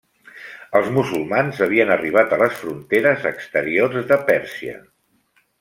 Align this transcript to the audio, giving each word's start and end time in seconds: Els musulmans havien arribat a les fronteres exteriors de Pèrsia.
Els 0.79 0.87
musulmans 0.95 1.59
havien 1.67 1.93
arribat 1.97 2.33
a 2.33 2.41
les 2.45 2.57
fronteres 2.63 3.29
exteriors 3.33 4.11
de 4.15 4.21
Pèrsia. 4.31 4.79